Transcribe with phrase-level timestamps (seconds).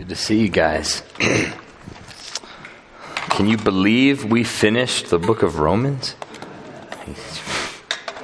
[0.00, 1.02] Good to see you guys.
[3.28, 6.14] Can you believe we finished the book of Romans?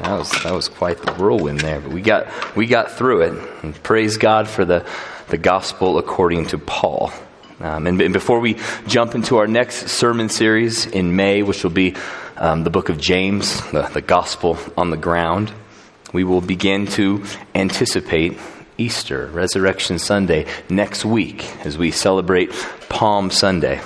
[0.00, 3.62] That was that was quite the whirlwind there, but we got we got through it.
[3.62, 4.86] And praise God for the
[5.28, 7.12] the gospel according to Paul.
[7.60, 8.56] Um, and, and, before we
[8.86, 11.94] jump into our next sermon series in May, which will be
[12.38, 15.52] um, the book of James, the, the gospel on the ground,
[16.14, 17.22] we will begin to
[17.54, 18.38] anticipate
[18.78, 22.50] Easter, Resurrection Sunday, next week as we celebrate
[22.88, 23.80] Palm Sunday.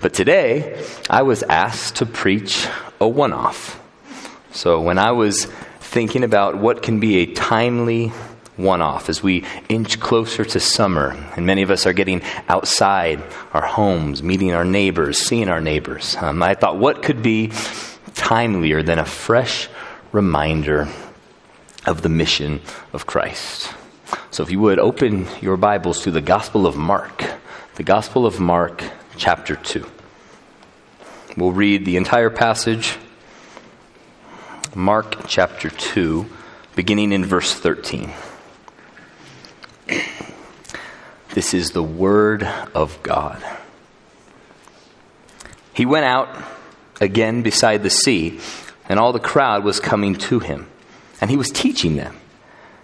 [0.00, 2.68] But today, I was asked to preach
[3.00, 3.80] a one off.
[4.52, 5.46] So when I was
[5.80, 8.08] thinking about what can be a timely
[8.56, 13.22] one off as we inch closer to summer, and many of us are getting outside
[13.52, 17.48] our homes, meeting our neighbors, seeing our neighbors, um, I thought, what could be
[18.14, 19.68] timelier than a fresh
[20.12, 20.88] reminder
[21.86, 22.60] of the mission
[22.92, 23.72] of Christ?
[24.34, 27.24] So if you would open your Bibles to the Gospel of Mark,
[27.76, 28.82] the Gospel of Mark,
[29.16, 29.86] chapter 2.
[31.36, 32.96] We'll read the entire passage,
[34.74, 36.26] Mark chapter 2,
[36.74, 38.12] beginning in verse 13.
[41.32, 42.42] This is the Word
[42.74, 43.40] of God.
[45.72, 46.36] He went out
[47.00, 48.40] again beside the sea,
[48.88, 50.66] and all the crowd was coming to him,
[51.20, 52.16] and he was teaching them.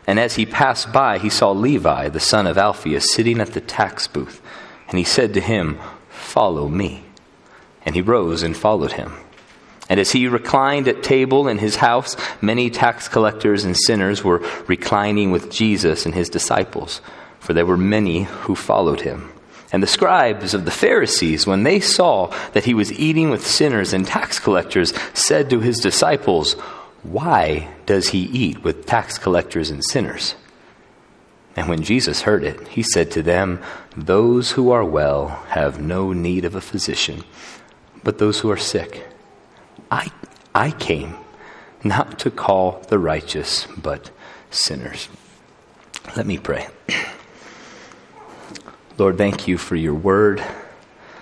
[0.06, 3.60] And as he passed by, he saw Levi, the son of Alphaeus, sitting at the
[3.60, 4.42] tax booth.
[4.88, 7.04] And he said to him, Follow me.
[7.84, 9.12] And he rose and followed him.
[9.88, 14.46] And as he reclined at table in his house, many tax collectors and sinners were
[14.68, 17.00] reclining with Jesus and his disciples,
[17.40, 19.32] for there were many who followed him.
[19.72, 23.92] And the scribes of the Pharisees, when they saw that he was eating with sinners
[23.92, 26.54] and tax collectors, said to his disciples,
[27.02, 30.34] why does he eat with tax collectors and sinners?
[31.56, 33.60] And when Jesus heard it, he said to them,
[33.96, 37.24] Those who are well have no need of a physician,
[38.04, 39.08] but those who are sick.
[39.90, 40.10] I,
[40.54, 41.16] I came
[41.82, 44.10] not to call the righteous, but
[44.50, 45.08] sinners.
[46.16, 46.68] Let me pray.
[48.98, 50.44] Lord, thank you for your word.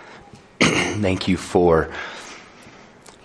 [0.61, 1.91] thank you for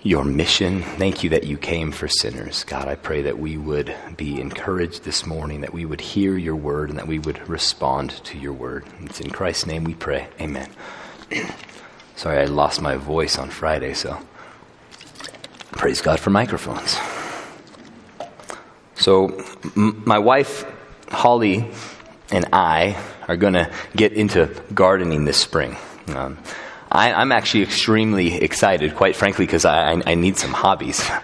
[0.03, 0.81] your mission.
[0.81, 2.65] Thank you that you came for sinners.
[2.65, 6.57] God, I pray that we would be encouraged this morning, that we would hear your
[6.57, 8.85] word, and that we would respond to your word.
[9.01, 10.27] It's in Christ's name we pray.
[10.41, 10.69] Amen.
[12.17, 14.19] Sorry, I lost my voice on Friday, so
[15.71, 16.97] praise God for microphones.
[18.95, 19.41] So,
[19.75, 20.65] m- my wife,
[21.09, 21.71] Holly,
[22.29, 25.77] and I are going to get into gardening this spring.
[26.07, 26.37] Um,
[26.93, 31.03] I, am actually extremely excited, quite frankly, because I, I, need some hobbies.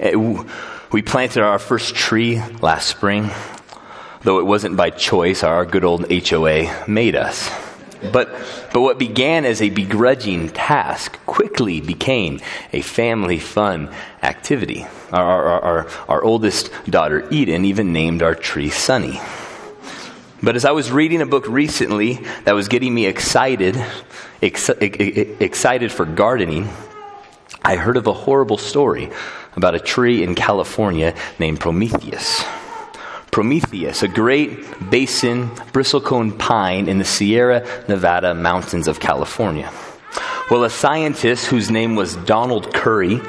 [0.00, 0.46] Eh, it,
[0.92, 3.28] we planted our first tree last spring,
[4.22, 7.50] though it wasn't by choice, our good old HOA made us.
[8.10, 8.30] But,
[8.72, 12.40] but what began as a begrudging task quickly became
[12.72, 14.86] a family fun activity.
[15.12, 19.20] Our, our, our, our oldest daughter, Eden, even named our tree Sunny.
[20.42, 22.14] But as I was reading a book recently
[22.44, 23.76] that was getting me excited,
[24.40, 26.70] ex- excited for gardening,
[27.62, 29.10] I heard of a horrible story
[29.54, 32.42] about a tree in California named Prometheus.
[33.30, 39.70] Prometheus, a great basin bristlecone pine in the Sierra Nevada mountains of California.
[40.50, 43.24] Well, a scientist whose name was Donald Currey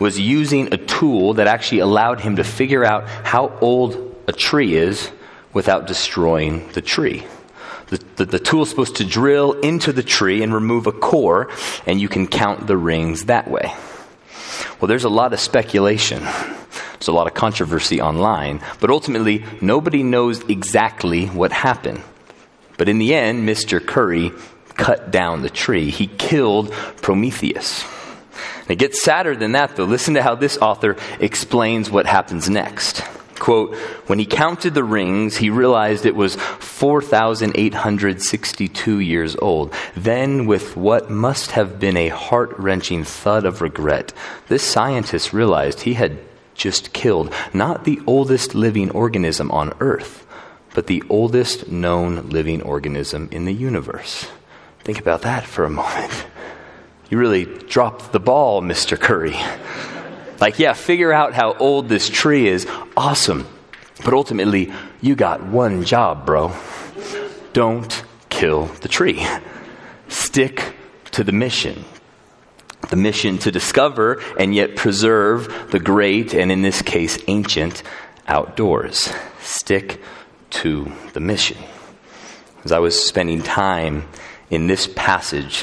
[0.00, 4.74] was using a tool that actually allowed him to figure out how old a tree
[4.74, 5.10] is
[5.56, 7.24] without destroying the tree.
[7.86, 11.48] The, the, the tool is supposed to drill into the tree and remove a core,
[11.86, 13.74] and you can count the rings that way.
[14.78, 16.22] Well, there's a lot of speculation.
[16.22, 22.02] There's a lot of controversy online, but ultimately, nobody knows exactly what happened.
[22.76, 23.80] But in the end, Mr.
[23.80, 24.38] Currey
[24.74, 25.88] cut down the tree.
[25.88, 27.82] He killed Prometheus.
[28.60, 29.84] And it gets sadder than that, though.
[29.84, 33.02] Listen to how this author explains what happens next.
[33.38, 33.74] Quote,
[34.06, 39.72] when he counted the rings, he realized it was 4,862 years old.
[39.94, 44.12] Then, with what must have been a heart wrenching thud of regret,
[44.48, 46.18] this scientist realized he had
[46.54, 50.26] just killed not the oldest living organism on Earth,
[50.74, 54.28] but the oldest known living organism in the universe.
[54.80, 56.26] Think about that for a moment.
[57.10, 58.96] You really dropped the ball, Mr.
[58.96, 59.36] Currey.
[60.40, 62.66] Like, yeah, figure out how old this tree is.
[62.96, 63.46] Awesome.
[64.04, 66.52] But ultimately, you got one job, bro.
[67.52, 69.26] Don't kill the tree.
[70.08, 70.74] Stick
[71.12, 71.84] to the mission.
[72.90, 77.82] The mission to discover and yet preserve the great, and in this case, ancient
[78.28, 79.10] outdoors.
[79.40, 80.00] Stick
[80.50, 81.58] to the mission.
[82.64, 84.06] as I was spending time
[84.50, 85.62] in this passage,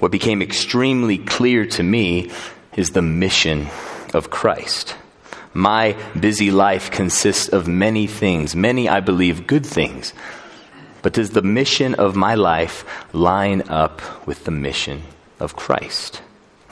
[0.00, 2.30] what became extremely clear to me
[2.76, 3.68] is the mission
[4.14, 4.96] of Christ.
[5.52, 10.14] My busy life consists of many things, many, I believe, good things.
[11.02, 15.02] But does the mission of my life line up with the mission
[15.40, 16.22] of Christ?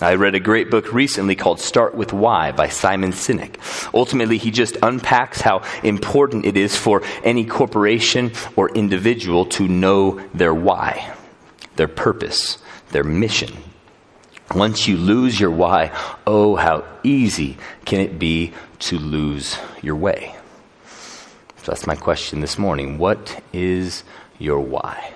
[0.00, 3.56] I read a great book recently called Start with Why by Simon Sinek.
[3.92, 10.20] Ultimately, he just unpacks how important it is for any corporation or individual to know
[10.34, 11.12] their why,
[11.74, 12.58] their purpose,
[12.92, 13.52] their mission.
[14.54, 15.92] Once you lose your why,
[16.26, 20.34] oh, how easy can it be to lose your way?
[21.58, 22.96] So that's my question this morning.
[22.96, 24.04] What is
[24.38, 25.12] your why?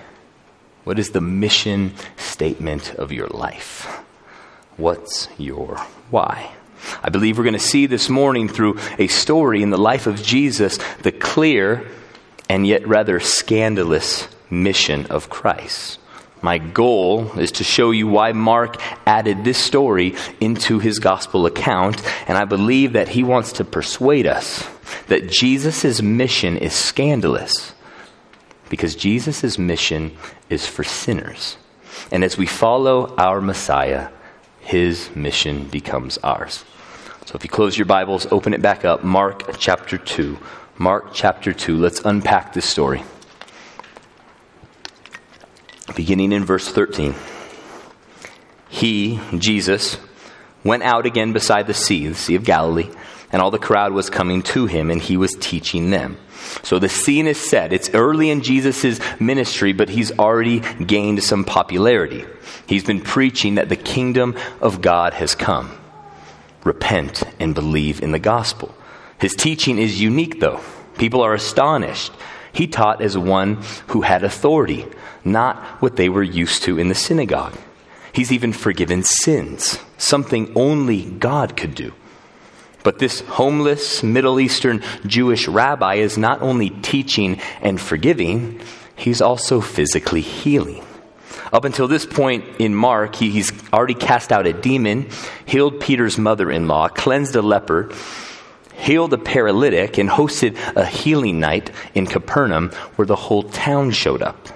[0.83, 3.85] What is the mission statement of your life?
[4.77, 5.77] What's your
[6.09, 6.51] why?
[7.01, 10.21] I believe we're going to see this morning through a story in the life of
[10.21, 11.87] Jesus the clear
[12.49, 15.99] and yet rather scandalous mission of Christ.
[16.43, 18.75] My goal is to show you why Mark
[19.07, 24.27] added this story into his gospel account, and I believe that he wants to persuade
[24.27, 24.67] us
[25.07, 27.73] that Jesus' mission is scandalous
[28.69, 30.17] because Jesus' mission
[30.49, 31.55] is for sinners.
[32.11, 34.09] And as we follow our Messiah,
[34.59, 36.65] his mission becomes ours.
[37.25, 39.01] So if you close your Bibles, open it back up.
[39.01, 40.37] Mark chapter 2.
[40.77, 41.77] Mark chapter 2.
[41.77, 43.01] Let's unpack this story.
[45.95, 47.15] Beginning in verse 13.
[48.69, 49.97] He, Jesus,
[50.63, 52.89] went out again beside the sea, the Sea of Galilee,
[53.31, 56.17] and all the crowd was coming to him, and he was teaching them.
[56.63, 57.73] So the scene is set.
[57.73, 62.25] It's early in Jesus' ministry, but he's already gained some popularity.
[62.67, 65.71] He's been preaching that the kingdom of God has come.
[66.63, 68.73] Repent and believe in the gospel.
[69.19, 70.61] His teaching is unique, though.
[70.97, 72.11] People are astonished.
[72.53, 74.85] He taught as one who had authority,
[75.25, 77.57] not what they were used to in the synagogue.
[78.13, 81.93] He's even forgiven sins, something only God could do.
[82.83, 88.61] But this homeless Middle Eastern Jewish rabbi is not only teaching and forgiving,
[88.95, 90.83] he's also physically healing.
[91.51, 95.09] Up until this point in Mark, he, he's already cast out a demon,
[95.45, 97.91] healed Peter's mother in law, cleansed a leper,
[98.75, 104.21] healed a paralytic, and hosted a healing night in Capernaum where the whole town showed
[104.21, 104.49] up.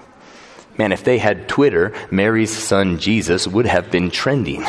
[0.78, 4.66] Man, if they had Twitter, Mary's son Jesus would have been trending.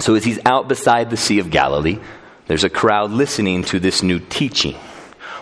[0.00, 1.98] So as he's out beside the Sea of Galilee,
[2.46, 4.74] there's a crowd listening to this new teaching.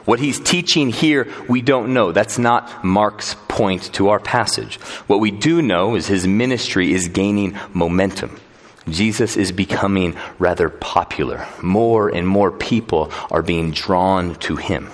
[0.05, 2.13] What he's teaching here, we don't know.
[2.13, 4.77] That's not Mark's point to our passage.
[5.07, 8.39] What we do know is his ministry is gaining momentum.
[8.91, 11.47] Jesus is becoming rather popular.
[11.63, 14.91] More and more people are being drawn to him.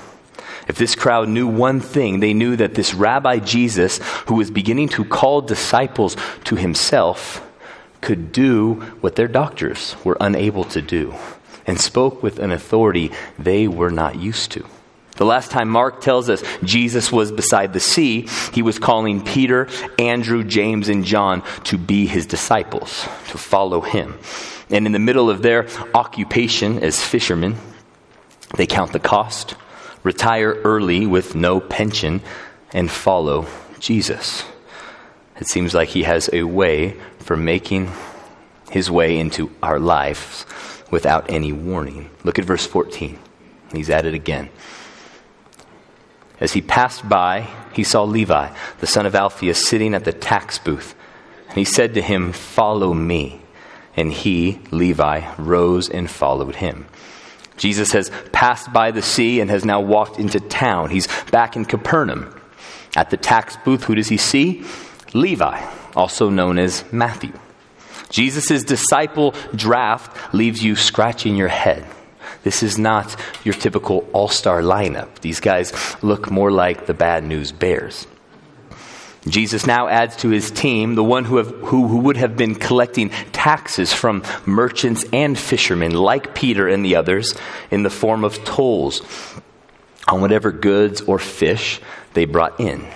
[0.68, 4.88] If this crowd knew one thing, they knew that this Rabbi Jesus, who was beginning
[4.90, 7.42] to call disciples to himself,
[8.00, 11.14] could do what their doctors were unable to do
[11.66, 14.64] and spoke with an authority they were not used to.
[15.16, 19.68] The last time Mark tells us Jesus was beside the sea, he was calling Peter,
[19.98, 24.18] Andrew, James, and John to be his disciples, to follow him.
[24.70, 27.56] And in the middle of their occupation as fishermen,
[28.56, 29.54] they count the cost,
[30.02, 32.20] retire early with no pension,
[32.72, 33.46] and follow
[33.80, 34.44] Jesus.
[35.40, 37.90] It seems like he has a way for making
[38.70, 40.46] his way into our lives
[40.90, 42.10] without any warning.
[42.24, 43.18] Look at verse 14.
[43.72, 44.48] He's at it again.
[46.40, 50.58] As he passed by, he saw Levi, the son of Alphaeus, sitting at the tax
[50.58, 50.94] booth.
[51.48, 53.40] And he said to him, Follow me.
[53.96, 56.86] And he, Levi, rose and followed him.
[57.56, 60.90] Jesus has passed by the sea and has now walked into town.
[60.90, 62.38] He's back in Capernaum.
[62.94, 64.64] At the tax booth, who does he see?
[65.14, 67.32] Levi, also known as Matthew.
[68.10, 71.86] Jesus' disciple draft leaves you scratching your head.
[72.46, 75.18] This is not your typical all star lineup.
[75.18, 78.06] These guys look more like the bad news bears.
[79.26, 82.54] Jesus now adds to his team the one who, have, who, who, would have been
[82.54, 87.34] collecting taxes from merchants and fishermen, like Peter and the others,
[87.72, 89.02] in the form of tolls
[90.06, 91.80] on whatever goods or fish
[92.14, 92.86] they brought in.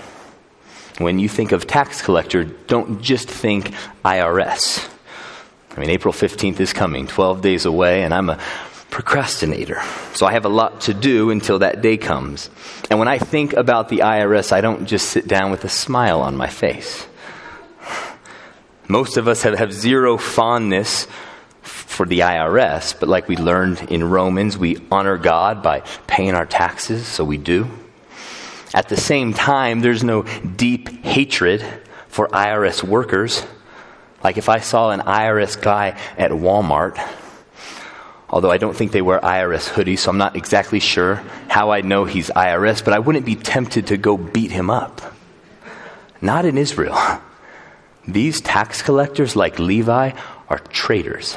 [0.99, 3.73] When you think of tax collector, don't just think
[4.05, 4.89] IRS.
[5.77, 8.39] I mean, April 15th is coming, 12 days away, and I'm a
[8.91, 9.81] procrastinator.
[10.15, 12.51] So I have a lot to do until that day comes.
[12.91, 16.21] And when I think about the IRS, I don't just sit down with a smile
[16.21, 17.07] on my face.
[18.89, 21.07] Most of us have, have zero fondness
[21.63, 26.47] for the IRS, but like we learned in Romans, we honor God by paying our
[26.47, 27.69] taxes, so we do.
[28.75, 31.65] At the same time, there's no deep hatred
[32.09, 33.45] for IRS workers.
[34.25, 36.99] Like if I saw an IRS guy at Walmart,
[38.31, 41.17] although I don't think they wear IRS hoodies, so I'm not exactly sure
[41.49, 45.01] how I know he's IRS, but I wouldn't be tempted to go beat him up.
[46.21, 46.97] Not in Israel.
[48.07, 50.13] These tax collectors, like Levi,
[50.49, 51.37] are traitors.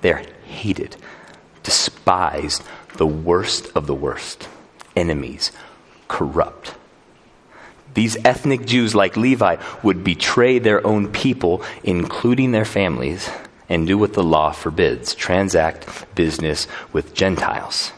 [0.00, 0.96] They're hated,
[1.62, 2.62] despised,
[2.96, 4.48] the worst of the worst,
[4.96, 5.52] enemies,
[6.08, 6.74] corrupt.
[7.94, 13.28] These ethnic Jews, like Levi, would betray their own people, including their families,
[13.70, 17.92] and do what the law forbids transact business with Gentiles.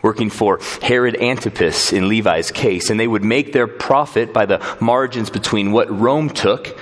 [0.00, 4.64] Working for Herod Antipas in Levi's case, and they would make their profit by the
[4.80, 6.78] margins between what Rome took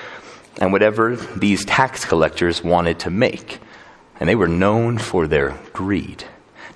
[0.60, 3.60] and whatever these tax collectors wanted to make.
[4.20, 6.24] And they were known for their greed.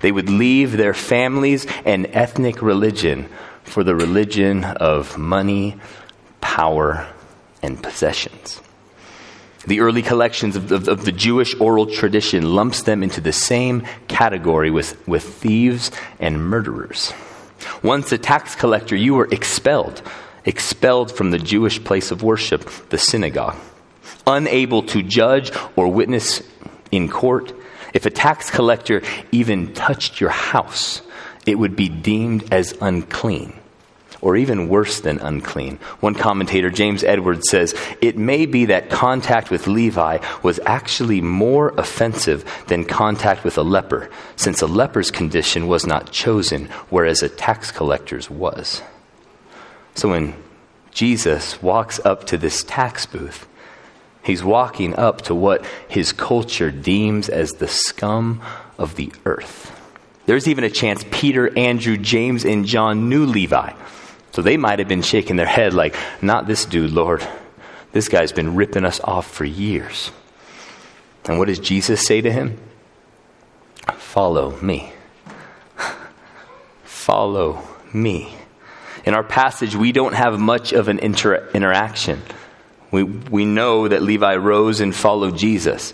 [0.01, 3.29] They would leave their families and ethnic religion
[3.63, 5.75] for the religion of money,
[6.41, 7.07] power,
[7.61, 8.59] and possessions.
[9.67, 13.85] The early collections of, of, of, the Jewish oral tradition lumps them into the same
[14.07, 17.13] category with, with thieves and murderers.
[17.83, 20.01] Once a tax collector, you were expelled,
[20.45, 23.57] expelled from the Jewish place of worship, the synagogue.
[24.25, 26.41] Unable to judge or witness
[26.91, 27.53] in court,
[27.93, 29.01] if a tax collector
[29.31, 31.01] even touched your house,
[31.45, 33.58] it would be deemed as unclean
[34.21, 35.77] or even worse than unclean.
[35.99, 41.69] One commentator, James Edwards, says it may be that contact with Levi was actually more
[41.77, 47.29] offensive than contact with a leper, since a leper's condition was not chosen, whereas a
[47.29, 48.81] tax collector's was.
[49.95, 50.35] So when
[50.91, 53.47] Jesus walks up to this tax booth,
[54.23, 58.41] he's walking up to what his culture deems as the scum
[58.77, 59.75] of the earth.
[60.25, 63.73] There's even a chance Peter, Andrew, James, and John knew Levi.
[64.39, 67.27] So they might have been shaking their head like, Not this dude, Lord.
[67.91, 70.11] This guy's been ripping us off for years.
[71.25, 72.57] And what does Jesus say to him?
[73.97, 74.93] Follow me.
[76.85, 78.33] Follow me.
[79.03, 82.21] In our passage, we don't have much of an inter- interaction.
[82.91, 85.91] We, we know that Levi rose and followed Jesus.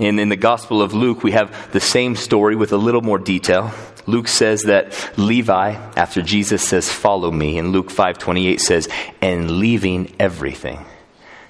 [0.00, 3.18] And in the Gospel of Luke, we have the same story with a little more
[3.18, 3.70] detail.
[4.06, 8.88] Luke says that Levi, after Jesus says, Follow me, and Luke 5.28 says,
[9.20, 10.86] And leaving everything,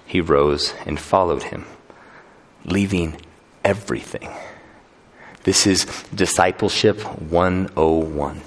[0.04, 1.64] he rose and followed him.
[2.64, 3.21] Leaving
[3.64, 4.28] everything.
[5.45, 8.40] This is discipleship 101.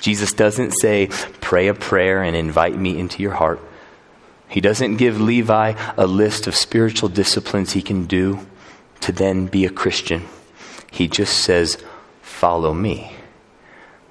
[0.00, 1.06] Jesus doesn't say,
[1.40, 3.60] Pray a prayer and invite me into your heart.
[4.48, 8.40] He doesn't give Levi a list of spiritual disciplines he can do
[9.04, 10.22] to then be a Christian.
[10.90, 11.76] He just says,
[12.22, 13.12] Follow me.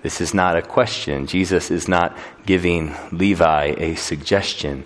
[0.03, 1.25] This is not a question.
[1.25, 4.85] Jesus is not giving Levi a suggestion.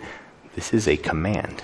[0.55, 1.61] This is a command.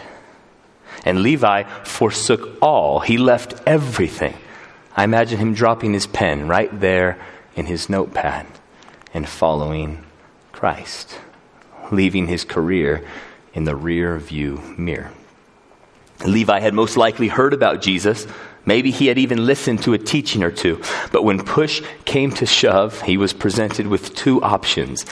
[1.05, 4.35] And Levi forsook all, he left everything.
[4.95, 7.19] I imagine him dropping his pen right there
[7.55, 8.45] in his notepad
[9.13, 10.03] and following
[10.51, 11.17] Christ,
[11.91, 13.05] leaving his career
[13.53, 15.11] in the rear view mirror.
[16.25, 18.27] Levi had most likely heard about Jesus.
[18.65, 20.81] Maybe he had even listened to a teaching or two.
[21.11, 25.05] But when push came to shove, he was presented with two options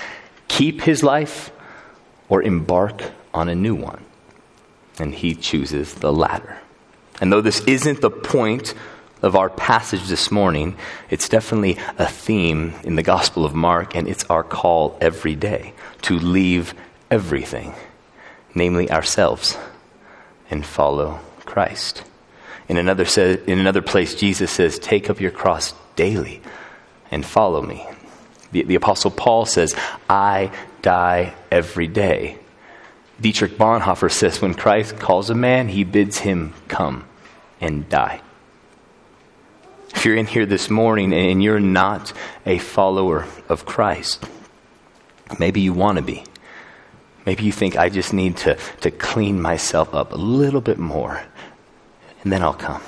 [0.47, 1.49] keep his life
[2.27, 3.01] or embark
[3.33, 4.03] on a new one.
[4.99, 6.57] And he chooses the latter.
[7.21, 8.73] And though this isn't the point
[9.21, 10.75] of our passage this morning,
[11.09, 15.73] it's definitely a theme in the Gospel of Mark, and it's our call every day
[16.01, 16.73] to leave
[17.09, 17.73] everything,
[18.53, 19.57] namely ourselves
[20.51, 22.03] and follow Christ.
[22.69, 23.05] In another,
[23.47, 26.41] in another place, Jesus says, Take up your cross daily
[27.09, 27.87] and follow me.
[28.51, 29.75] The, the Apostle Paul says,
[30.09, 32.37] I die every day.
[33.19, 37.05] Dietrich Bonhoeffer says, When Christ calls a man, he bids him come
[37.59, 38.21] and die.
[39.93, 42.13] If you're in here this morning and you're not
[42.45, 44.25] a follower of Christ,
[45.37, 46.23] maybe you want to be.
[47.25, 51.21] Maybe you think I just need to, to clean myself up a little bit more,
[52.23, 52.81] and then I'll come.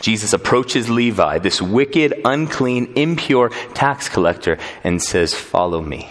[0.00, 6.08] Jesus approaches Levi, this wicked, unclean, impure tax collector, and says, Follow me.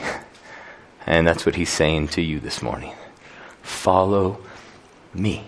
[1.07, 2.93] And that's what he's saying to you this morning.
[3.61, 4.39] Follow
[5.13, 5.45] me.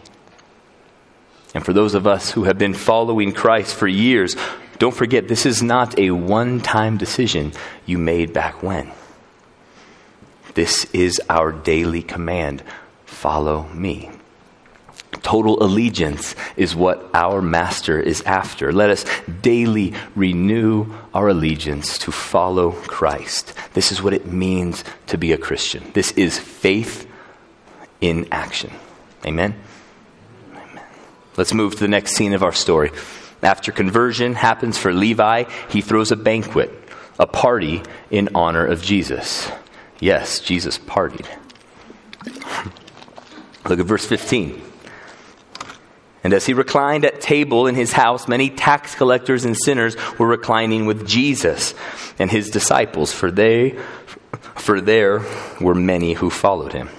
[1.53, 4.35] And for those of us who have been following Christ for years,
[4.79, 7.53] don't forget this is not a one time decision
[7.85, 8.91] you made back when.
[10.53, 12.63] This is our daily command
[13.05, 14.09] follow me.
[15.21, 18.73] Total allegiance is what our master is after.
[18.73, 19.05] Let us
[19.41, 23.53] daily renew our allegiance to follow Christ.
[23.73, 25.89] This is what it means to be a Christian.
[25.93, 27.07] This is faith
[28.01, 28.71] in action.
[29.25, 29.55] Amen.
[30.51, 30.83] Amen.
[31.37, 32.91] Let's move to the next scene of our story.
[33.41, 36.71] After conversion happens for Levi, he throws a banquet,
[37.17, 37.81] a party
[38.11, 39.49] in honor of Jesus.
[40.03, 41.25] Yes, Jesus partied.
[43.69, 44.61] Look at verse 15.
[46.25, 50.27] And as he reclined at table in his house, many tax collectors and sinners were
[50.27, 51.73] reclining with Jesus
[52.19, 53.79] and his disciples, for they
[54.55, 55.25] for there
[55.61, 56.89] were many who followed him.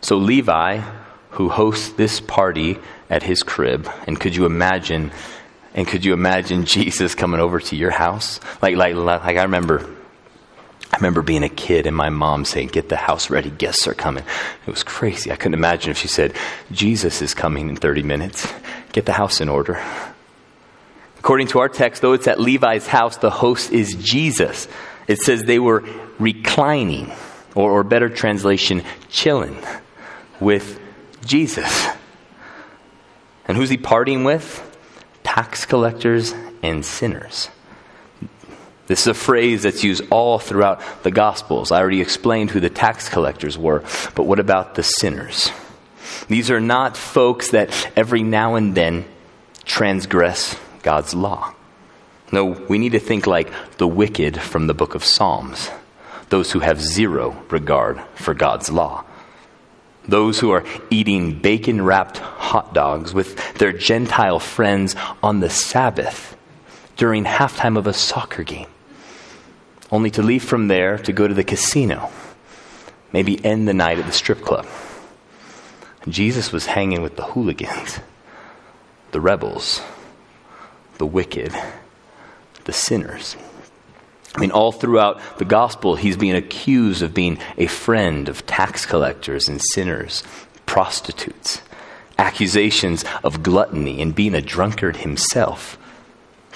[0.00, 0.80] So Levi,
[1.32, 2.78] who hosts this party
[3.10, 5.12] at his crib, and could you imagine
[5.74, 8.40] and could you imagine Jesus coming over to your house?
[8.62, 9.97] Like like like I remember
[11.00, 14.24] remember being a kid and my mom saying, Get the house ready, guests are coming.
[14.66, 15.32] It was crazy.
[15.32, 16.34] I couldn't imagine if she said,
[16.70, 18.52] Jesus is coming in 30 minutes,
[18.92, 19.82] get the house in order.
[21.18, 24.68] According to our text, though it's at Levi's house, the host is Jesus.
[25.08, 25.84] It says they were
[26.18, 27.12] reclining,
[27.54, 29.56] or, or better translation, chilling
[30.40, 30.80] with
[31.24, 31.88] Jesus.
[33.46, 34.64] And who's he partying with?
[35.24, 37.48] Tax collectors and sinners.
[38.88, 41.70] This is a phrase that's used all throughout the Gospels.
[41.70, 45.50] I already explained who the tax collectors were, but what about the sinners?
[46.28, 49.04] These are not folks that every now and then
[49.66, 51.52] transgress God's law.
[52.32, 55.70] No, we need to think like the wicked from the book of Psalms,
[56.30, 59.04] those who have zero regard for God's law.
[60.06, 66.38] Those who are eating bacon wrapped hot dogs with their Gentile friends on the Sabbath
[66.96, 68.66] during halftime of a soccer game
[69.90, 72.10] only to leave from there to go to the casino,
[73.12, 74.66] maybe end the night at the strip club.
[76.08, 78.00] Jesus was hanging with the hooligans,
[79.12, 79.80] the rebels,
[80.98, 81.52] the wicked,
[82.64, 83.36] the sinners.
[84.34, 88.84] I mean, all throughout the gospel, he's being accused of being a friend of tax
[88.84, 90.22] collectors and sinners,
[90.66, 91.62] prostitutes,
[92.18, 95.78] accusations of gluttony and being a drunkard himself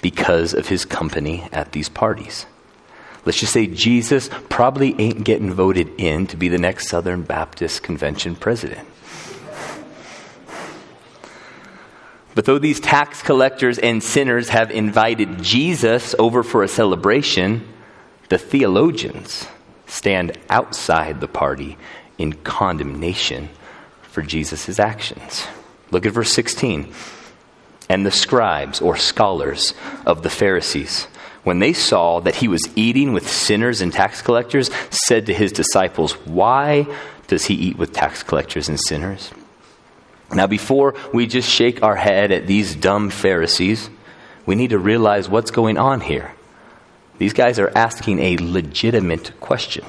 [0.02, 2.46] because of his company at these parties.
[3.24, 7.82] Let's just say Jesus probably ain't getting voted in to be the next Southern Baptist
[7.82, 8.88] Convention president.
[12.34, 17.68] But though these tax collectors and sinners have invited Jesus over for a celebration,
[18.28, 19.46] the theologians
[19.86, 21.76] stand outside the party
[22.16, 23.50] in condemnation
[24.02, 25.46] for Jesus' actions.
[25.90, 26.92] Look at verse 16.
[27.88, 29.74] And the scribes or scholars
[30.06, 31.06] of the Pharisees
[31.44, 35.52] when they saw that he was eating with sinners and tax collectors, said to his
[35.52, 36.86] disciples, Why
[37.26, 39.32] does he eat with tax collectors and sinners?
[40.32, 43.90] Now, before we just shake our head at these dumb Pharisees,
[44.46, 46.32] we need to realize what's going on here.
[47.18, 49.84] These guys are asking a legitimate question.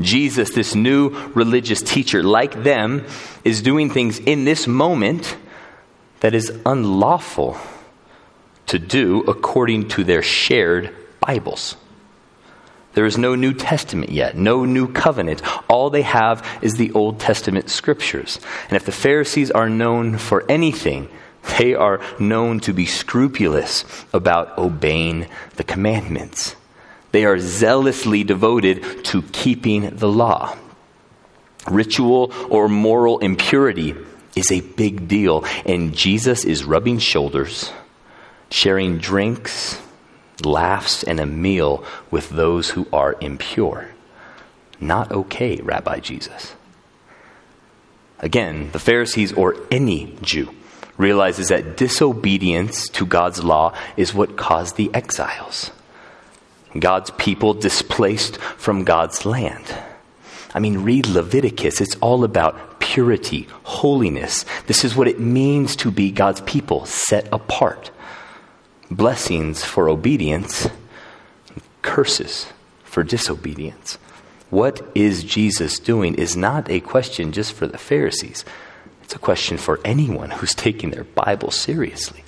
[0.00, 3.06] Jesus, this new religious teacher, like them,
[3.44, 5.36] is doing things in this moment
[6.20, 7.56] that is unlawful
[8.66, 11.76] to do according to their shared Bibles.
[12.94, 15.42] There is no New Testament yet, no new covenant.
[15.68, 18.40] All they have is the Old Testament scriptures.
[18.68, 21.08] And if the Pharisees are known for anything,
[21.58, 25.26] they are known to be scrupulous about obeying
[25.56, 26.56] the commandments.
[27.12, 30.56] They are zealously devoted to keeping the law.
[31.70, 33.94] Ritual or moral impurity
[34.34, 37.70] is a big deal, and Jesus is rubbing shoulders
[38.50, 39.80] sharing drinks,
[40.44, 43.90] laughs, and a meal with those who are impure.
[44.80, 46.54] Not okay, Rabbi Jesus.
[48.18, 50.54] Again, the Pharisees or any Jew
[50.96, 55.70] realizes that disobedience to God's law is what caused the exiles.
[56.78, 59.74] God's people displaced from God's land.
[60.54, 61.80] I mean, read Leviticus.
[61.80, 64.44] It's all about purity, holiness.
[64.66, 67.90] This is what it means to be God's people, set apart
[68.90, 70.68] blessings for obedience,
[71.82, 72.46] curses
[72.84, 73.98] for disobedience.
[74.50, 78.44] What is Jesus doing is not a question just for the Pharisees.
[79.02, 82.24] It's a question for anyone who's taking their Bible seriously.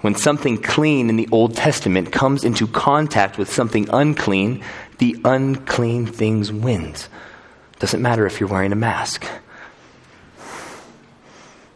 [0.00, 4.64] When something clean in the Old Testament comes into contact with something unclean,
[4.98, 7.08] the unclean things wins.
[7.78, 9.26] Doesn't matter if you're wearing a mask.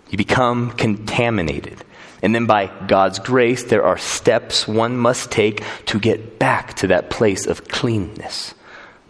[0.09, 1.85] You become contaminated.
[2.25, 6.87] And then by God's grace, there are steps one must take to get back to
[6.87, 8.55] that place of cleanness,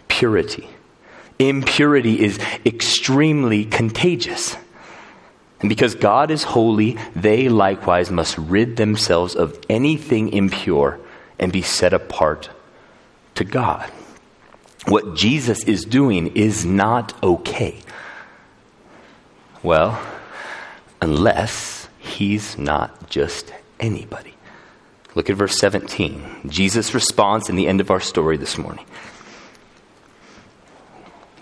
[0.08, 0.68] purity.
[1.38, 4.56] Impurity is extremely contagious.
[5.60, 10.98] And because God is holy, they likewise must rid themselves of anything impure
[11.38, 12.50] and be set apart
[13.36, 13.88] to God.
[14.88, 17.78] What Jesus is doing is not okay.
[19.62, 20.02] Well,
[21.00, 24.34] unless he's not just anybody.
[25.14, 26.48] Look at verse 17.
[26.48, 28.84] Jesus responds in the end of our story this morning.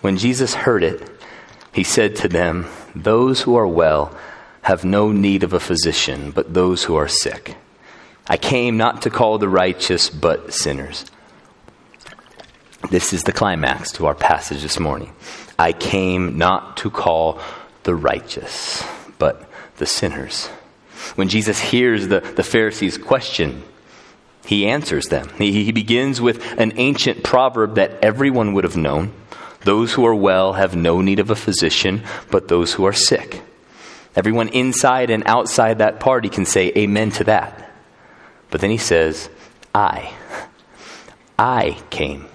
[0.01, 1.09] When Jesus heard it,
[1.73, 4.17] he said to them, Those who are well
[4.63, 7.57] have no need of a physician, but those who are sick.
[8.29, 11.07] I came not to call the righteous, but sinners.
[12.91, 15.13] This is the climax to our passage this morning.
[15.59, 17.41] I came not to call
[17.85, 18.85] the righteous,
[19.19, 20.47] but the sinners.
[21.17, 23.63] When Jesus hears the, the Pharisees' question,
[24.45, 25.29] he answers them.
[25.39, 29.13] He, he begins with an ancient proverb that everyone would have known
[29.65, 33.43] Those who are well have no need of a physician, but those who are sick.
[34.15, 37.71] Everyone inside and outside that party can say amen to that.
[38.51, 39.31] But then he says,
[39.75, 40.13] I.
[41.39, 42.27] I came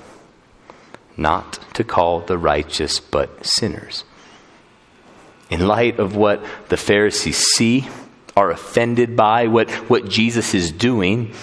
[1.15, 4.03] not to call the righteous, but sinners.
[5.49, 7.87] In light of what the Pharisees see,
[8.37, 11.33] are offended by, what, what Jesus is doing,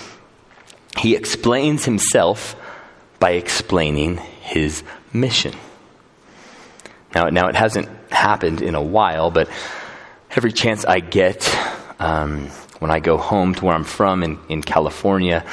[0.97, 2.55] he explains himself
[3.19, 5.55] by explaining his mission.
[7.13, 9.49] Now, now it hasn't happened in a while, but
[10.31, 11.53] every chance I get
[11.99, 12.47] um,
[12.79, 15.45] when I go home to where I'm from in, in California,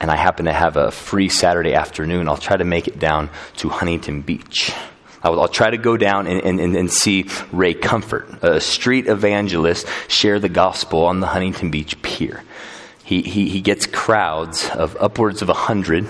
[0.00, 3.30] and I happen to have a free Saturday afternoon, I'll try to make it down
[3.58, 4.72] to Huntington Beach.
[5.22, 9.86] I'll, I'll try to go down and, and, and see Ray Comfort, a street evangelist,
[10.08, 12.42] share the gospel on the Huntington Beach pier.
[13.04, 16.06] He, he, he gets crowds of upwards of a hundred.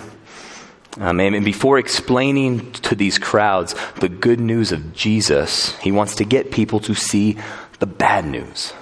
[0.99, 6.25] Um, and before explaining to these crowds the good news of Jesus, he wants to
[6.25, 7.39] get people to see
[7.79, 8.73] the bad news.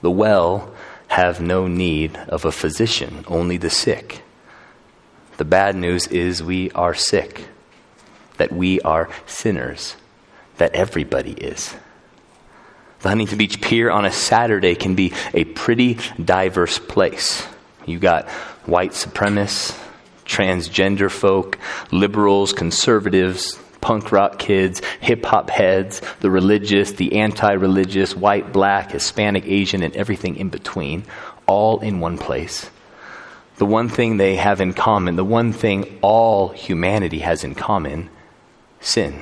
[0.00, 0.74] The well
[1.08, 4.22] have no need of a physician, only the sick.
[5.36, 7.46] The bad news is we are sick,
[8.36, 9.96] that we are sinners,
[10.58, 11.74] that everybody is.
[13.00, 17.46] The Huntington Beach Pier on a Saturday can be a pretty diverse place.
[17.84, 18.28] You got
[18.64, 19.78] white supremacists,
[20.24, 21.58] transgender folk,
[21.92, 28.90] liberals, conservatives, punk rock kids, hip hop heads, the religious, the anti religious, white, black,
[28.90, 31.04] Hispanic, Asian, and everything in between,
[31.46, 32.68] all in one place.
[33.58, 38.10] The one thing they have in common, the one thing all humanity has in common
[38.80, 39.20] sin.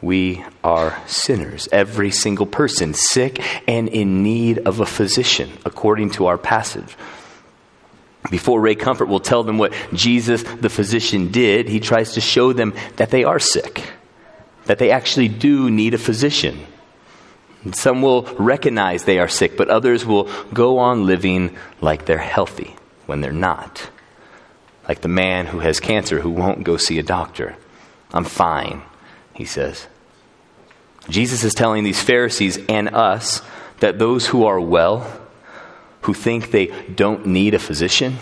[0.00, 6.26] We are sinners, every single person, sick and in need of a physician, according to
[6.26, 6.96] our passage.
[8.30, 12.52] Before Ray Comfort will tell them what Jesus, the physician, did, he tries to show
[12.52, 13.82] them that they are sick,
[14.66, 16.66] that they actually do need a physician.
[17.72, 22.76] Some will recognize they are sick, but others will go on living like they're healthy
[23.06, 23.88] when they're not.
[24.86, 27.56] Like the man who has cancer who won't go see a doctor.
[28.14, 28.82] I'm fine,
[29.34, 29.88] he says.
[31.10, 33.42] Jesus is telling these Pharisees and us
[33.80, 35.20] that those who are well,
[36.02, 38.16] who think they don't need a physician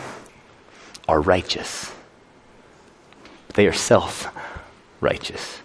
[1.06, 1.92] are righteous.
[3.54, 4.34] They are self
[5.00, 5.60] righteous.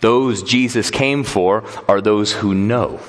[0.00, 3.00] Those Jesus came for are those who know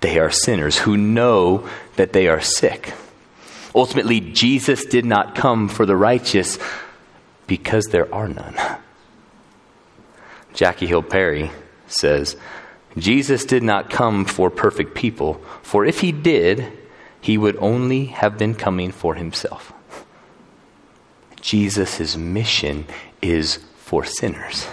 [0.00, 2.94] they are sinners, who know that they are sick.
[3.74, 6.58] Ultimately, Jesus did not come for the righteous
[7.46, 8.54] because there are none.
[10.54, 11.50] Jackie Hill Perry
[11.86, 12.36] says,
[12.96, 16.72] Jesus did not come for perfect people, for if he did,
[17.20, 19.72] he would only have been coming for himself.
[21.40, 22.86] Jesus' mission
[23.22, 24.66] is for sinners.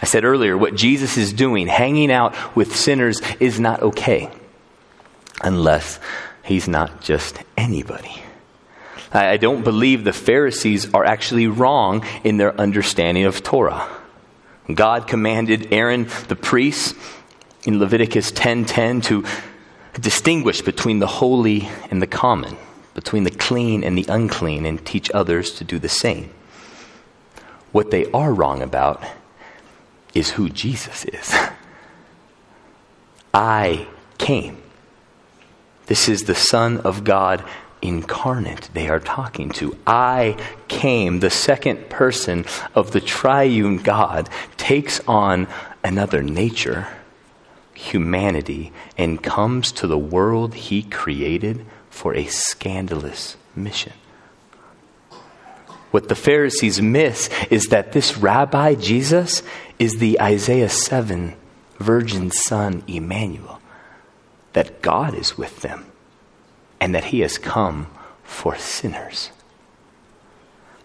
[0.00, 4.30] I said earlier, what Jesus is doing, hanging out with sinners, is not okay
[5.42, 6.00] unless
[6.44, 8.22] he's not just anybody.
[9.12, 13.86] I don't believe the Pharisees are actually wrong in their understanding of Torah.
[14.72, 16.94] God commanded Aaron the priest
[17.64, 19.24] in Leviticus 10:10 to
[20.00, 22.56] distinguish between the holy and the common,
[22.94, 26.30] between the clean and the unclean, and teach others to do the same.
[27.72, 29.02] What they are wrong about
[30.14, 31.34] is who Jesus is.
[33.34, 33.86] I
[34.18, 34.62] came.
[35.86, 37.44] This is the Son of God
[37.82, 39.76] incarnate they are talking to.
[39.86, 40.36] I
[40.68, 45.48] came, the second person of the triune God, takes on
[45.84, 46.86] another nature
[47.74, 53.92] humanity and comes to the world he created for a scandalous mission.
[55.90, 59.42] What the Pharisees miss is that this rabbi, Jesus,
[59.78, 61.34] is the Isaiah 7
[61.78, 63.58] virgin son, Emmanuel.
[64.52, 65.91] that God is with them
[66.82, 67.86] and that he has come
[68.24, 69.30] for sinners.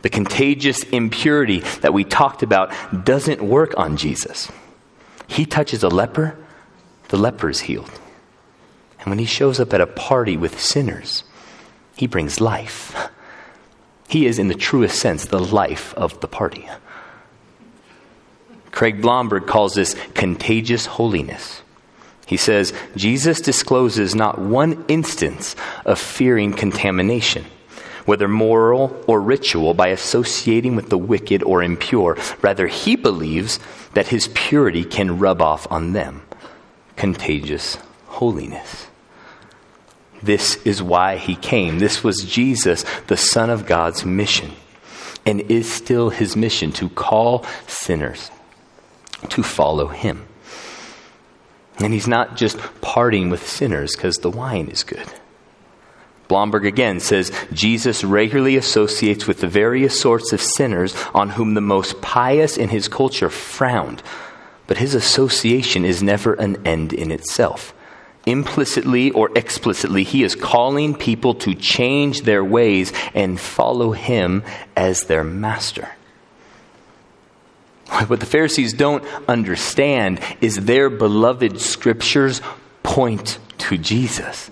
[0.03, 2.71] The contagious impurity that we talked about
[3.03, 4.51] doesn't work on Jesus.
[5.25, 6.37] He touches a leper,
[7.07, 7.89] the leper is healed.
[8.99, 11.23] And when he shows up at a party with sinners,
[11.95, 12.95] he brings life.
[14.07, 16.69] He is, in the truest sense, the life of the party.
[18.69, 21.63] Craig Blomberg calls this contagious holiness.
[22.27, 27.45] He says Jesus discloses not one instance of fearing contamination,
[28.05, 32.17] whether moral or ritual, by associating with the wicked or impure.
[32.41, 33.59] Rather, he believes
[33.93, 36.21] that his purity can rub off on them.
[36.97, 38.87] Contagious holiness.
[40.21, 41.79] This is why he came.
[41.79, 44.51] This was Jesus, the Son of God's mission,
[45.25, 48.31] and is still his mission to call sinners
[49.29, 50.27] to follow him.
[51.79, 55.07] And he's not just parting with sinners because the wine is good.
[56.27, 61.61] Blomberg again says Jesus regularly associates with the various sorts of sinners on whom the
[61.61, 64.03] most pious in his culture frowned,
[64.65, 67.73] but his association is never an end in itself
[68.27, 74.43] implicitly or explicitly, he is calling people to change their ways and follow him
[74.75, 75.89] as their master.
[77.89, 82.41] What the Pharisees don't understand is their beloved scriptures
[82.83, 84.51] point to Jesus.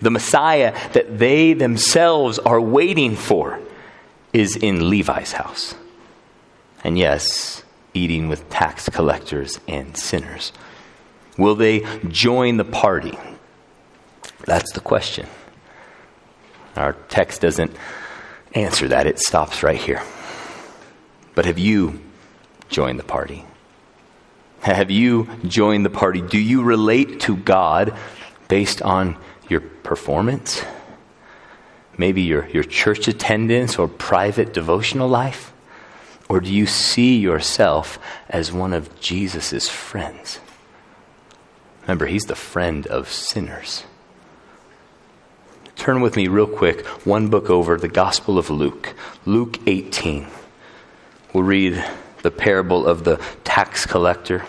[0.00, 3.58] The Messiah that they themselves are waiting for
[4.32, 5.74] is in Levi's house.
[6.84, 10.52] And yes, eating with tax collectors and sinners.
[11.38, 13.18] Will they join the party?
[14.44, 15.26] That's the question.
[16.76, 17.74] Our text doesn't
[18.54, 20.02] answer that, it stops right here.
[21.36, 22.00] But have you
[22.68, 23.44] joined the party?
[24.62, 26.22] Have you joined the party?
[26.22, 27.94] Do you relate to God
[28.48, 29.16] based on
[29.48, 30.64] your performance?
[31.98, 35.52] Maybe your, your church attendance or private devotional life?
[36.28, 37.98] Or do you see yourself
[38.30, 40.40] as one of Jesus' friends?
[41.82, 43.84] Remember, he's the friend of sinners.
[45.76, 48.94] Turn with me, real quick, one book over, the Gospel of Luke,
[49.26, 50.26] Luke 18.
[51.36, 51.84] We'll read
[52.22, 54.46] the parable of the tax collector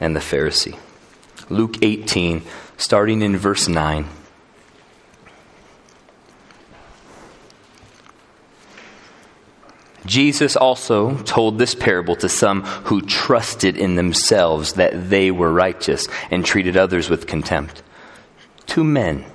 [0.00, 0.76] and the Pharisee.
[1.48, 2.42] Luke 18,
[2.76, 4.06] starting in verse 9.
[10.04, 16.08] Jesus also told this parable to some who trusted in themselves that they were righteous
[16.28, 17.84] and treated others with contempt.
[18.66, 19.26] Two men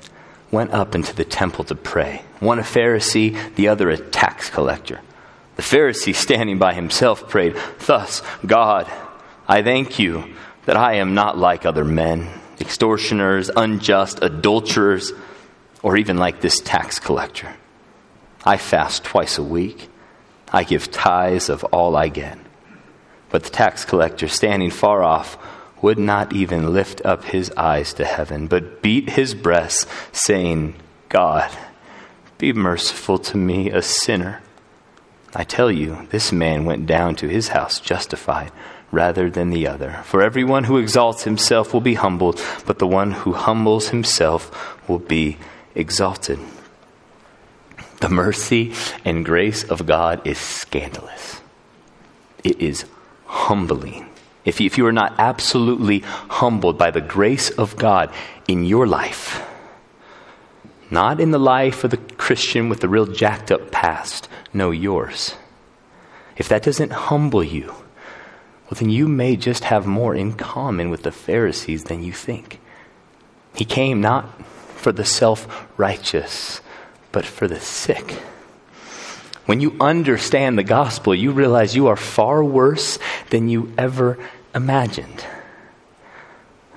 [0.52, 5.00] went up into the temple to pray, one a Pharisee, the other a tax collector.
[5.56, 8.92] The Pharisee, standing by himself, prayed, Thus, God,
[9.48, 15.14] I thank you that I am not like other men, extortioners, unjust, adulterers,
[15.82, 17.56] or even like this tax collector.
[18.44, 19.90] I fast twice a week.
[20.52, 22.38] I give tithes of all I get.
[23.30, 25.38] But the tax collector, standing far off,
[25.82, 30.76] would not even lift up his eyes to heaven, but beat his breast, saying,
[31.10, 31.56] God,
[32.38, 34.42] be merciful to me, a sinner.
[35.36, 38.52] I tell you, this man went down to his house justified
[38.92, 40.02] rather than the other.
[40.06, 45.00] For everyone who exalts himself will be humbled, but the one who humbles himself will
[45.00, 45.38] be
[45.76, 46.40] exalted.
[48.00, 51.42] The mercy and grace of God is scandalous.
[52.44, 52.86] It is
[53.26, 54.08] humbling.
[54.46, 58.14] If you, if you are not absolutely humbled by the grace of God
[58.48, 59.44] in your life,
[60.92, 65.36] not in the life of the Christian with the real jacked up past, no, yours.
[66.38, 71.04] If that doesn't humble you, well, then you may just have more in common with
[71.04, 72.60] the Pharisees than you think.
[73.56, 74.42] He came not
[74.76, 76.62] for the self righteous,
[77.12, 78.12] but for the sick.
[79.46, 82.98] When you understand the gospel, you realize you are far worse
[83.30, 84.18] than you ever
[84.56, 85.26] imagined.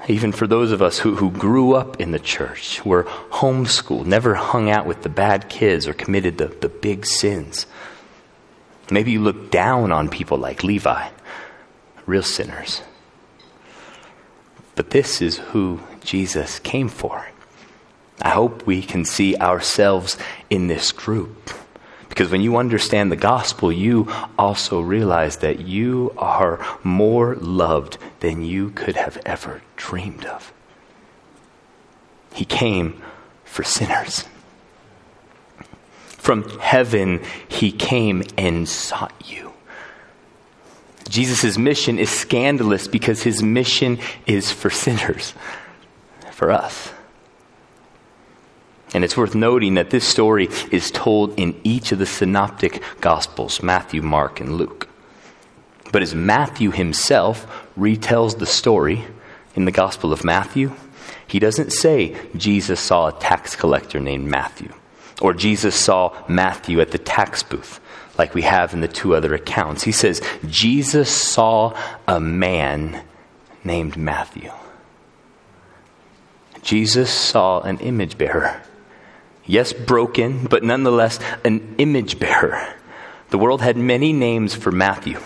[0.09, 4.35] Even for those of us who, who grew up in the church, were homeschooled, never
[4.35, 7.66] hung out with the bad kids or committed the, the big sins.
[8.90, 11.11] Maybe you look down on people like Levi,
[12.07, 12.81] real sinners.
[14.75, 17.29] But this is who Jesus came for.
[18.23, 20.16] I hope we can see ourselves
[20.49, 21.51] in this group.
[22.09, 28.44] Because when you understand the gospel, you also realize that you are more loved than
[28.44, 30.53] you could have ever dreamed of.
[32.35, 33.03] He came
[33.44, 34.25] for sinners.
[36.07, 39.53] From heaven, he came and sought you.
[41.09, 45.33] Jesus' mission is scandalous because his mission is for sinners
[46.33, 46.92] for us.
[48.94, 53.62] And it's worth noting that this story is told in each of the synoptic gospels
[53.62, 54.88] Matthew, Mark, and Luke.
[55.92, 57.46] But as Matthew himself
[57.79, 59.05] retells the story
[59.55, 60.72] in the Gospel of Matthew,
[61.27, 64.72] he doesn't say Jesus saw a tax collector named Matthew,
[65.20, 67.81] or Jesus saw Matthew at the tax booth,
[68.16, 69.83] like we have in the two other accounts.
[69.83, 73.03] He says Jesus saw a man
[73.64, 74.51] named Matthew.
[76.62, 78.62] Jesus saw an image bearer.
[79.49, 82.75] Yes, broken, but nonetheless an image bearer.
[83.31, 85.19] The world had many names for Matthew.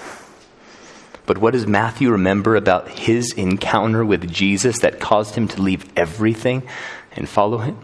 [1.27, 5.93] But what does Matthew remember about his encounter with Jesus that caused him to leave
[5.97, 6.63] everything
[7.11, 7.79] and follow him?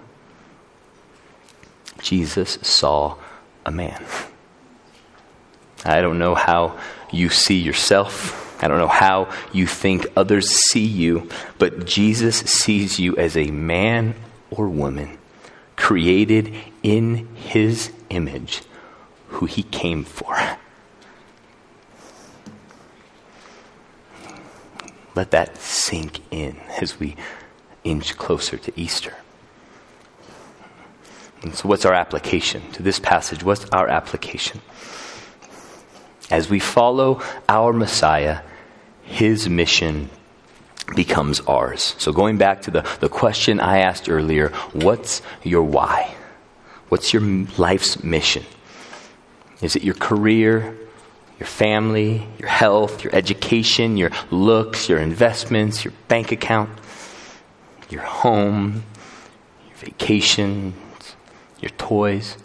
[2.01, 3.17] Jesus saw
[3.67, 4.05] a man.
[5.85, 6.79] I don't know how
[7.11, 8.63] you see yourself.
[8.63, 13.51] I don't know how you think others see you, but Jesus sees you as a
[13.51, 14.15] man
[14.51, 15.18] or woman
[15.79, 18.63] created in his image
[19.29, 20.37] who he came for.
[25.15, 27.17] Let that sink in as we
[27.85, 29.15] inch closer to Easter.
[31.43, 33.45] And so, what's our application to this passage?
[33.45, 34.61] What's our application?
[36.31, 38.41] As we follow our Messiah,
[39.05, 40.11] his mission
[40.95, 41.95] becomes ours.
[41.99, 46.15] So, going back to the, the question I asked earlier what's your why?
[46.89, 47.23] What's your
[47.59, 48.45] life's mission?
[49.61, 50.77] Is it your career,
[51.39, 56.71] your family, your health, your education, your looks, your investments, your bank account,
[57.91, 58.85] your home,
[59.67, 60.75] your vacations,
[61.61, 62.37] your toys?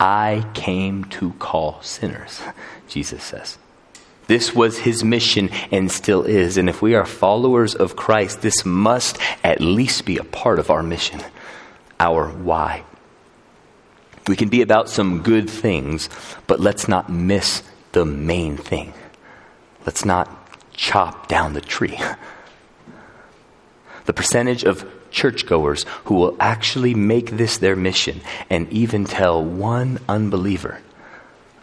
[0.00, 2.40] I came to call sinners,
[2.88, 3.58] Jesus says.
[4.26, 6.56] This was his mission and still is.
[6.56, 10.70] And if we are followers of Christ, this must at least be a part of
[10.70, 11.20] our mission,
[11.98, 12.84] our why.
[14.28, 16.08] We can be about some good things,
[16.46, 18.94] but let's not miss the main thing.
[19.84, 20.30] Let's not
[20.72, 21.98] chop down the tree.
[24.04, 29.98] The percentage of churchgoers who will actually make this their mission and even tell one
[30.08, 30.80] unbeliever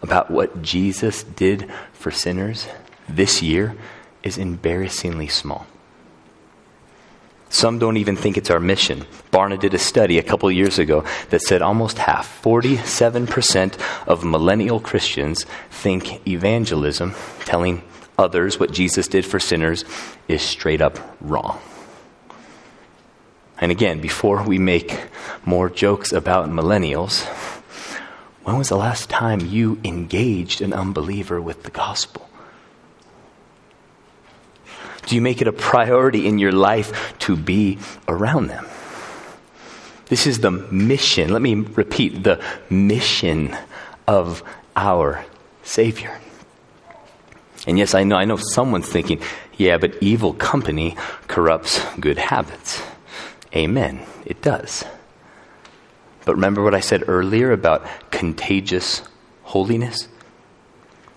[0.02, 2.66] about what Jesus did for sinners
[3.08, 3.76] this year
[4.22, 5.66] is embarrassingly small.
[7.48, 9.04] Some don't even think it's our mission.
[9.32, 14.78] Barna did a study a couple years ago that said almost half, 47% of millennial
[14.78, 17.82] Christians think evangelism, telling
[18.16, 19.84] others what Jesus did for sinners,
[20.28, 21.58] is straight up wrong.
[23.58, 25.00] And again, before we make
[25.44, 27.26] more jokes about millennials,
[28.44, 32.28] when was the last time you engaged an unbeliever with the gospel?
[35.06, 38.66] Do you make it a priority in your life to be around them?
[40.06, 41.32] This is the mission.
[41.32, 43.56] Let me repeat the mission
[44.06, 44.42] of
[44.76, 45.24] our
[45.62, 46.18] Savior.
[47.66, 49.20] And yes, I know, I know someone's thinking,
[49.56, 50.96] yeah, but evil company
[51.28, 52.82] corrupts good habits.
[53.54, 54.00] Amen.
[54.24, 54.84] It does.
[56.30, 59.02] But remember what I said earlier about contagious
[59.42, 60.06] holiness?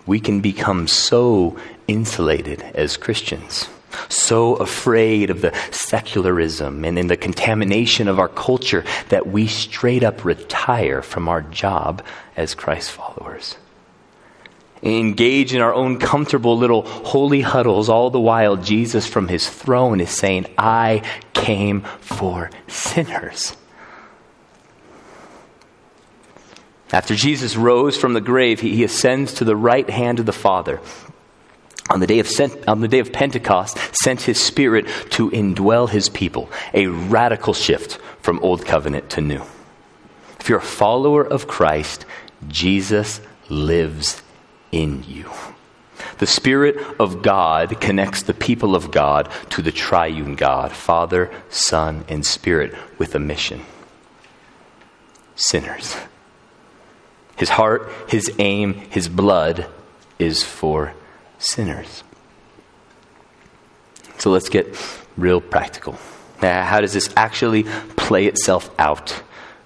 [0.06, 3.68] We can become so insulated as Christians,
[4.08, 10.02] so afraid of the secularism and in the contamination of our culture that we straight
[10.02, 12.02] up retire from our job
[12.36, 13.56] as Christ followers.
[14.82, 20.00] Engage in our own comfortable little holy huddles, all the while Jesus from his throne
[20.00, 21.02] is saying, I
[21.34, 23.54] came for sinners.
[26.94, 30.32] After Jesus rose from the grave, he, he ascends to the right hand of the
[30.32, 30.80] Father.
[31.90, 32.30] On the, day of,
[32.68, 37.98] on the day of Pentecost, sent his Spirit to indwell his people, a radical shift
[38.22, 39.42] from Old Covenant to New.
[40.38, 42.06] If you're a follower of Christ,
[42.46, 44.22] Jesus lives
[44.70, 45.28] in you.
[46.18, 52.04] The Spirit of God connects the people of God to the triune God, Father, Son,
[52.08, 53.62] and Spirit, with a mission
[55.34, 55.96] sinners.
[57.36, 59.66] His heart, his aim, his blood
[60.18, 60.94] is for
[61.38, 62.04] sinners.
[64.18, 64.76] So let's get
[65.16, 65.98] real practical.
[66.40, 67.64] Now, how does this actually
[67.96, 69.22] play itself out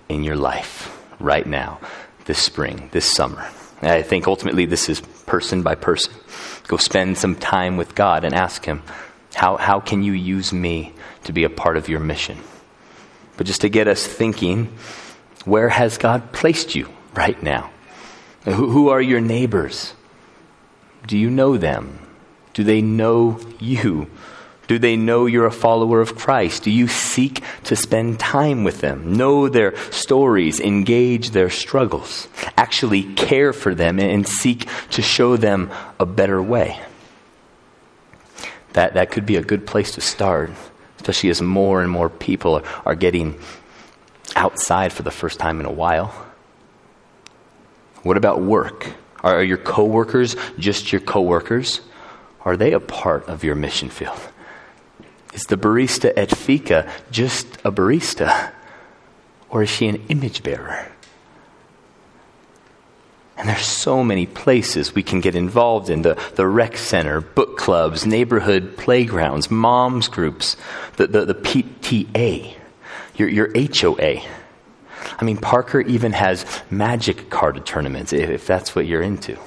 [0.09, 1.81] in your life right now,
[2.25, 3.47] this spring, this summer?
[3.83, 6.13] I think ultimately this is person by person.
[6.67, 8.83] Go spend some time with God and ask Him,
[9.35, 10.93] how, how can you use me
[11.25, 12.39] to be a part of your mission?
[13.37, 14.73] But just to get us thinking,
[15.45, 17.71] where has God placed you right now?
[18.45, 19.95] Who, are your neighbors?
[21.07, 21.99] Do you know them?
[22.55, 24.11] Do they know you?
[24.69, 26.63] Do they know you're a follower of Christ?
[26.63, 33.15] Do you seek to spend time with them, know their stories, engage their struggles, actually
[33.15, 36.81] care for them, and seek to show them a better way?
[38.75, 40.51] That, that could be a good place to start,
[40.97, 43.39] especially as more and more people are getting
[44.37, 46.28] outside for the first time in a while.
[48.03, 48.93] What about work?
[49.23, 51.81] Are your coworkers just your coworkers?
[52.45, 54.21] Are they a part of your mission field?
[55.35, 58.53] Is the barista at Fika just a barista?
[59.51, 60.91] Or is she an image bearer?
[63.37, 67.57] And there's so many places we can get involved in the, the rec center, book
[67.57, 70.57] clubs, neighborhood playgrounds, moms groups,
[70.97, 72.55] the, the, the PTA,
[73.15, 74.23] your, your HOA.
[75.19, 79.39] I mean, Parker even has magic card tournaments, if, that's what you're into.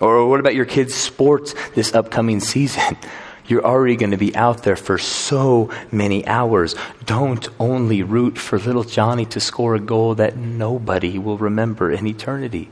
[0.00, 2.96] Or what about your kids' sports this upcoming season?
[3.46, 6.76] You're already going to be out there for so many hours.
[7.04, 12.06] Don't only root for little Johnny to score a goal that nobody will remember in
[12.06, 12.70] eternity.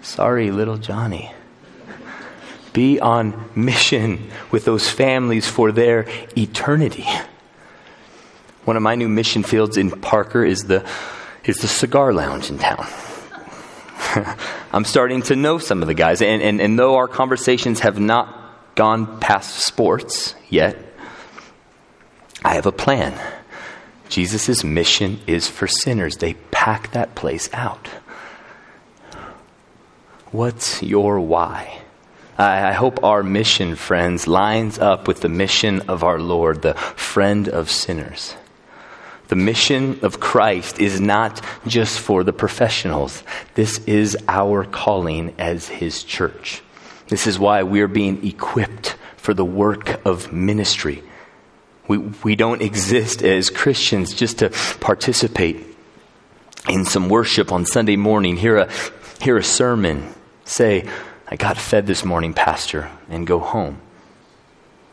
[0.00, 1.30] Sorry, little Johnny.
[2.72, 6.06] Be on mission with those families for their
[6.38, 7.06] eternity.
[8.64, 10.88] One of my new mission fields in Parker is the,
[11.44, 12.86] is the cigar lounge in town.
[14.72, 17.98] I'm starting to know some of the guys, and, and, and though our conversations have
[17.98, 20.76] not gone past sports yet.
[22.44, 23.18] I have a plan.
[24.08, 26.18] Jesus' mission is for sinners.
[26.18, 27.88] They pack that place out.
[30.30, 31.80] What's your why?
[32.36, 36.74] I, I hope our mission, friends, lines up with the mission of our Lord, the
[36.74, 38.34] friend of sinners.
[39.28, 43.22] The mission of Christ is not just for the professionals.
[43.54, 46.62] This is our calling as His church.
[47.08, 51.02] This is why we're being equipped for the work of ministry.
[51.88, 54.50] We, we don't exist as Christians just to
[54.80, 55.64] participate
[56.68, 58.70] in some worship on Sunday morning, hear a,
[59.20, 60.14] hear a sermon,
[60.44, 60.88] say,
[61.28, 63.80] I got fed this morning, Pastor, and go home.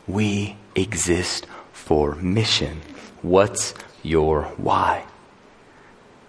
[0.06, 2.80] We exist for mission.
[3.22, 5.04] What's your why?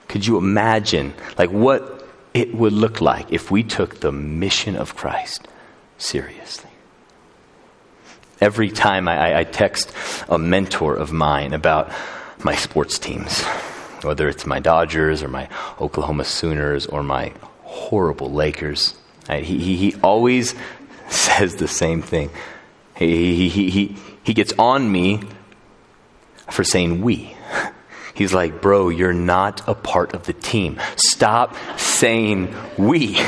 [0.07, 2.03] Could you imagine, like, what
[2.33, 5.47] it would look like if we took the mission of Christ
[5.97, 6.69] seriously.
[8.41, 9.93] Every time I, I, text
[10.27, 11.91] a mentor of mine about
[12.43, 13.43] my sports teams,
[14.01, 15.47] whether it's my Dodgers or my
[15.79, 18.95] Oklahoma Sooners or my horrible Lakers,
[19.29, 20.55] he, he, he always
[21.09, 22.31] says the same thing.
[22.97, 25.21] He, he, he, he gets on me
[26.49, 27.32] for saying we.
[28.13, 30.79] He's like, bro, you're not a part of the team.
[30.95, 33.19] Stop saying we.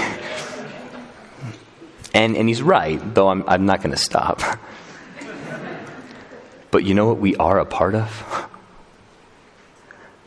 [2.13, 4.41] And, and he's right, though I'm, I'm not going to stop.
[6.71, 8.47] but you know what we are a part of?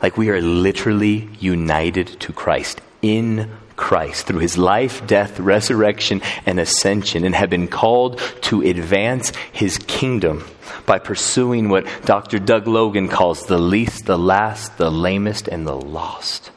[0.02, 6.60] Like we are literally united to Christ, in Christ, through his life, death, resurrection, and
[6.60, 10.44] ascension, and have been called to advance his kingdom
[10.84, 12.38] by pursuing what Dr.
[12.38, 16.50] Doug Logan calls the least, the last, the lamest, and the lost.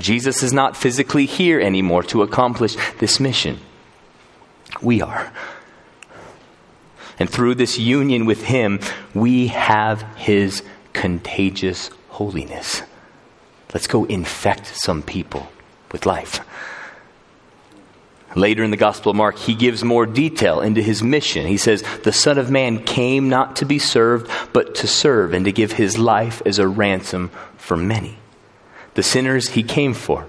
[0.00, 3.58] Jesus is not physically here anymore to accomplish this mission.
[4.80, 5.32] We are.
[7.18, 8.80] And through this union with Him,
[9.14, 10.62] we have His
[10.92, 12.82] contagious holiness.
[13.74, 15.48] Let's go infect some people
[15.92, 16.40] with life.
[18.34, 21.46] Later in the Gospel of Mark, he gives more detail into his mission.
[21.46, 25.44] He says, The Son of Man came not to be served, but to serve and
[25.44, 28.16] to give his life as a ransom for many.
[28.94, 30.26] The sinners he came for,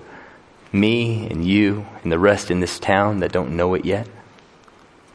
[0.71, 4.07] me and you and the rest in this town that don't know it yet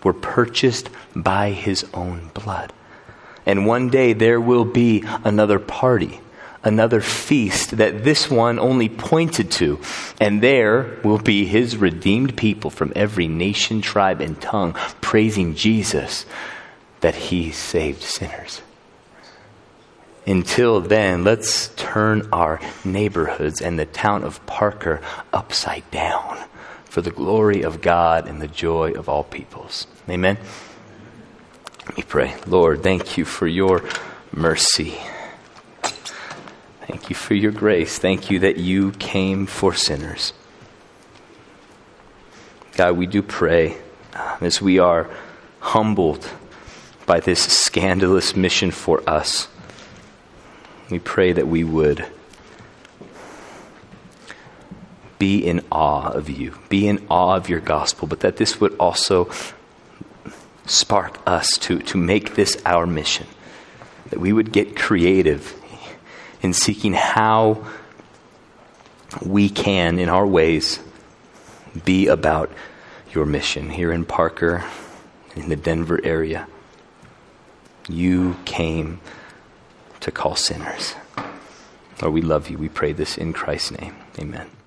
[0.02, 2.72] were purchased by his own blood.
[3.44, 6.20] And one day there will be another party,
[6.62, 9.80] another feast that this one only pointed to.
[10.20, 16.26] And there will be his redeemed people from every nation, tribe, and tongue praising Jesus
[17.00, 18.62] that he saved sinners.
[20.26, 25.00] Until then, let's turn our neighborhoods and the town of Parker
[25.32, 26.38] upside down
[26.84, 29.86] for the glory of God and the joy of all peoples.
[30.08, 30.36] Amen.
[31.86, 32.34] Let me pray.
[32.46, 33.82] Lord, thank you for your
[34.32, 34.98] mercy.
[36.88, 37.98] Thank you for your grace.
[37.98, 40.32] Thank you that you came for sinners.
[42.76, 43.76] God, we do pray
[44.14, 45.10] um, as we are
[45.60, 46.26] humbled
[47.04, 49.48] by this scandalous mission for us.
[50.88, 52.06] We pray that we would
[55.18, 58.74] be in awe of you, be in awe of your gospel, but that this would
[58.78, 59.30] also
[60.64, 63.26] spark us to, to make this our mission.
[64.08, 65.54] That we would get creative
[66.42, 67.64] in seeking how
[69.22, 70.80] we can, in our ways,
[71.84, 72.52] be about
[73.12, 74.64] your mission here in Parker,
[75.34, 76.46] in the Denver area.
[77.88, 79.00] You came
[80.00, 80.94] to call sinners.
[82.00, 82.58] Lord, we love you.
[82.58, 83.96] We pray this in Christ's name.
[84.18, 84.57] Amen.